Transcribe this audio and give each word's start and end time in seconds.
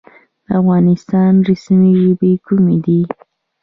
د 0.45 0.47
افغانستان 0.61 1.33
رسمي 1.47 1.91
ژبې 2.03 2.31
کومې 2.45 2.77
دي؟ 2.85 3.01